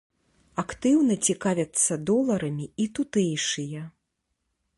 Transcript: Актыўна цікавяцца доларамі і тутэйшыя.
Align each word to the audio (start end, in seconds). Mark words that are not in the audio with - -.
Актыўна 0.61 1.17
цікавяцца 1.29 1.99
доларамі 2.09 2.65
і 2.87 2.91
тутэйшыя. 3.01 3.81